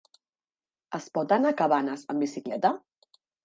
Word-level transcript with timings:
Es 0.99 1.11
pot 1.19 1.35
anar 1.39 1.53
a 1.53 1.57
Cabanes 1.61 2.09
amb 2.15 2.27
bicicleta? 2.29 2.77